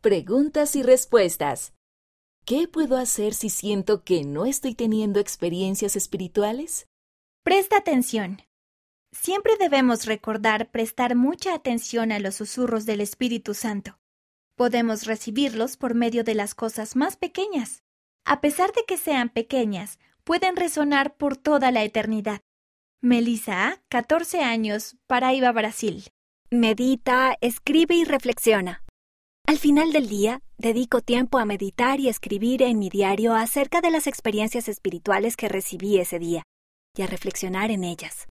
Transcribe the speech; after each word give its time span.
Preguntas 0.00 0.76
y 0.76 0.84
respuestas. 0.84 1.74
¿Qué 2.44 2.68
puedo 2.68 2.96
hacer 2.96 3.34
si 3.34 3.50
siento 3.50 4.04
que 4.04 4.22
no 4.22 4.46
estoy 4.46 4.76
teniendo 4.76 5.18
experiencias 5.18 5.96
espirituales? 5.96 6.86
Presta 7.42 7.78
atención. 7.78 8.40
Siempre 9.10 9.56
debemos 9.58 10.06
recordar 10.06 10.70
prestar 10.70 11.16
mucha 11.16 11.52
atención 11.52 12.12
a 12.12 12.20
los 12.20 12.36
susurros 12.36 12.86
del 12.86 13.00
Espíritu 13.00 13.54
Santo. 13.54 13.98
Podemos 14.54 15.04
recibirlos 15.04 15.76
por 15.76 15.96
medio 15.96 16.22
de 16.22 16.36
las 16.36 16.54
cosas 16.54 16.94
más 16.94 17.16
pequeñas. 17.16 17.82
A 18.24 18.40
pesar 18.40 18.72
de 18.74 18.84
que 18.86 18.98
sean 18.98 19.30
pequeñas, 19.30 19.98
pueden 20.22 20.54
resonar 20.54 21.16
por 21.16 21.36
toda 21.36 21.72
la 21.72 21.82
eternidad. 21.82 22.40
Melissa, 23.00 23.82
14 23.88 24.44
años, 24.44 24.96
Paraíba, 25.08 25.50
Brasil. 25.50 26.04
Medita, 26.50 27.36
escribe 27.40 27.96
y 27.96 28.04
reflexiona. 28.04 28.84
Al 29.48 29.56
final 29.56 29.92
del 29.92 30.10
día, 30.10 30.42
dedico 30.58 31.00
tiempo 31.00 31.38
a 31.38 31.46
meditar 31.46 32.00
y 32.00 32.10
escribir 32.10 32.60
en 32.60 32.78
mi 32.78 32.90
diario 32.90 33.32
acerca 33.32 33.80
de 33.80 33.90
las 33.90 34.06
experiencias 34.06 34.68
espirituales 34.68 35.38
que 35.38 35.48
recibí 35.48 35.96
ese 35.98 36.18
día 36.18 36.42
y 36.94 37.00
a 37.00 37.06
reflexionar 37.06 37.70
en 37.70 37.82
ellas. 37.82 38.26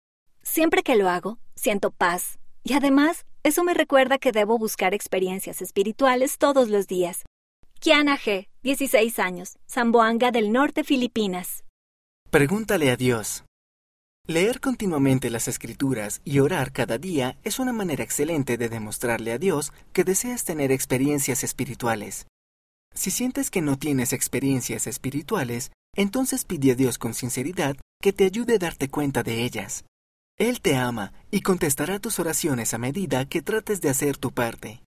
Siempre 0.42 0.82
que 0.82 0.96
lo 0.96 1.10
hago, 1.10 1.38
siento 1.54 1.90
paz 1.90 2.38
y 2.64 2.72
además 2.72 3.26
eso 3.42 3.62
me 3.62 3.74
recuerda 3.74 4.16
que 4.16 4.32
debo 4.32 4.56
buscar 4.56 4.94
experiencias 4.94 5.60
espirituales 5.60 6.38
todos 6.38 6.70
los 6.70 6.86
días. 6.86 7.24
Kiana 7.78 8.16
G., 8.16 8.48
16 8.62 9.18
años, 9.18 9.58
Zamboanga 9.68 10.30
del 10.30 10.50
Norte, 10.50 10.82
Filipinas. 10.82 11.62
Pregúntale 12.30 12.90
a 12.90 12.96
Dios. 12.96 13.44
Leer 14.28 14.60
continuamente 14.60 15.30
las 15.30 15.48
escrituras 15.48 16.20
y 16.24 16.38
orar 16.38 16.72
cada 16.72 16.96
día 16.96 17.38
es 17.42 17.58
una 17.58 17.72
manera 17.72 18.04
excelente 18.04 18.56
de 18.56 18.68
demostrarle 18.68 19.32
a 19.32 19.38
Dios 19.38 19.72
que 19.92 20.04
deseas 20.04 20.44
tener 20.44 20.70
experiencias 20.70 21.42
espirituales. 21.42 22.28
Si 22.94 23.10
sientes 23.10 23.50
que 23.50 23.62
no 23.62 23.78
tienes 23.78 24.12
experiencias 24.12 24.86
espirituales, 24.86 25.72
entonces 25.96 26.44
pide 26.44 26.70
a 26.70 26.74
Dios 26.76 26.98
con 26.98 27.14
sinceridad 27.14 27.76
que 28.00 28.12
te 28.12 28.24
ayude 28.24 28.54
a 28.54 28.58
darte 28.58 28.88
cuenta 28.88 29.24
de 29.24 29.42
ellas. 29.42 29.84
Él 30.38 30.60
te 30.60 30.76
ama 30.76 31.12
y 31.32 31.40
contestará 31.40 31.98
tus 31.98 32.20
oraciones 32.20 32.74
a 32.74 32.78
medida 32.78 33.28
que 33.28 33.42
trates 33.42 33.80
de 33.80 33.90
hacer 33.90 34.18
tu 34.18 34.30
parte. 34.30 34.84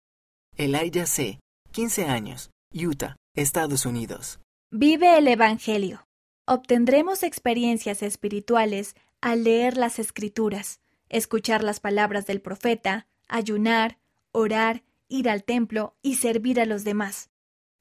Elijah 0.56 1.06
C., 1.08 1.40
15 1.74 2.06
años, 2.06 2.52
Utah, 2.74 3.18
Estados 3.36 3.86
Unidos. 3.86 4.40
Vive 4.72 5.18
el 5.18 5.28
Evangelio. 5.28 6.06
Obtendremos 6.48 7.24
experiencias 7.24 8.02
espirituales 8.02 8.96
al 9.26 9.44
leer 9.44 9.76
las 9.76 9.98
escrituras, 9.98 10.81
escuchar 11.09 11.64
las 11.64 11.80
palabras 11.80 12.28
del 12.28 12.42
profeta, 12.42 13.08
ayunar, 13.28 13.98
orar, 14.31 14.84
ir 15.08 15.30
al 15.30 15.44
templo 15.44 15.95
y 16.04 16.18
servir 16.18 16.62
a 16.62 16.68
los 16.68 16.84
demás. 16.84 17.31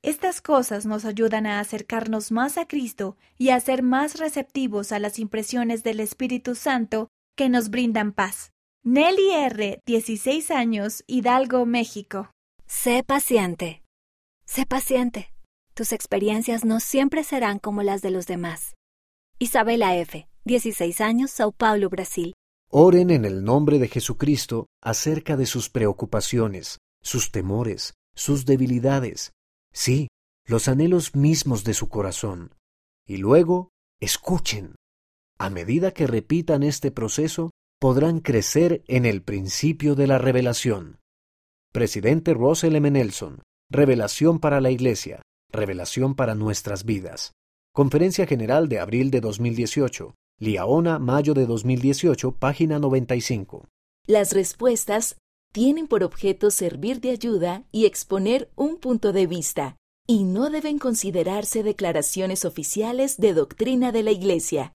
Estas 0.01 0.41
cosas 0.41 0.87
nos 0.87 1.05
ayudan 1.05 1.45
a 1.45 1.61
acercarnos 1.61 2.33
más 2.33 2.57
a 2.57 2.67
Cristo 2.67 3.19
y 3.37 3.51
a 3.51 3.61
ser 3.61 3.83
más 3.83 4.19
receptivos 4.19 4.91
a 4.91 4.99
las 4.99 5.19
impresiones 5.19 5.83
del 5.83 6.01
Espíritu 6.01 6.55
Santo 6.55 7.11
que 7.37 7.51
nos 7.51 7.69
brindan 7.69 8.13
paz. 8.13 8.55
Nelly 8.83 9.33
R., 9.33 9.83
16 9.85 10.51
años, 10.51 11.05
Hidalgo, 11.07 11.67
México. 11.67 12.31
Sé 12.65 13.05
paciente. 13.05 13.83
Sé 14.47 14.65
paciente. 14.65 15.35
Tus 15.75 15.93
experiencias 15.93 16.65
no 16.65 16.81
siempre 16.81 17.23
serán 17.23 17.59
como 17.59 17.83
las 17.83 18.01
de 18.01 18.13
los 18.13 18.27
demás. 18.27 18.77
Isabela 19.39 19.95
F., 19.95 20.27
16 20.47 21.01
años, 21.01 21.31
Sao 21.31 21.53
Paulo, 21.53 21.89
Brasil. 21.89 22.35
Oren 22.71 23.11
en 23.11 23.25
el 23.25 23.45
nombre 23.45 23.79
de 23.79 23.89
Jesucristo 23.89 24.67
acerca 24.83 25.39
de 25.39 25.47
sus 25.47 25.71
preocupaciones, 25.71 26.81
sus 27.03 27.31
temores, 27.31 27.95
sus 28.15 28.45
debilidades, 28.45 29.33
sí, 29.73 30.09
los 30.47 30.69
anhelos 30.69 31.15
mismos 31.15 31.65
de 31.65 31.73
su 31.73 31.89
corazón. 31.89 32.55
Y 33.07 33.17
luego, 33.17 33.71
escuchen. 34.01 34.75
A 35.39 35.49
medida 35.49 35.93
que 35.93 36.07
repitan 36.07 36.63
este 36.63 36.91
proceso, 36.91 37.51
podrán 37.81 38.21
crecer 38.21 38.85
en 38.87 39.07
el 39.07 39.23
principio 39.23 39.95
de 39.95 40.07
la 40.07 40.19
revelación. 40.19 40.99
Presidente 41.73 42.35
Russell 42.35 42.77
M. 42.77 42.91
Nelson, 42.91 43.43
Revelación 43.71 44.41
para 44.41 44.61
la 44.61 44.71
Iglesia, 44.71 45.23
Revelación 45.51 46.15
para 46.15 46.35
nuestras 46.35 46.85
vidas. 46.85 47.33
Conferencia 47.73 48.27
General 48.27 48.69
de 48.69 48.79
abril 48.79 49.11
de 49.11 49.21
2018. 49.23 50.15
Liaona, 50.41 50.99
mayo 50.99 51.33
de 51.33 51.47
2018, 51.47 52.33
página 52.33 52.81
95. 52.81 53.69
Las 54.07 54.33
respuestas 54.33 55.17
tienen 55.53 55.87
por 55.87 56.03
objeto 56.03 56.51
servir 56.51 57.01
de 57.01 57.11
ayuda 57.11 57.63
y 57.71 57.87
exponer 57.87 58.51
un 58.57 58.79
punto 58.79 59.13
de 59.13 59.29
vista, 59.29 59.77
y 60.09 60.25
no 60.25 60.51
deben 60.51 60.81
considerarse 60.81 61.63
declaraciones 61.63 62.45
oficiales 62.45 63.17
de 63.17 63.33
doctrina 63.33 63.93
de 63.93 64.03
la 64.03 64.11
Iglesia. 64.11 64.63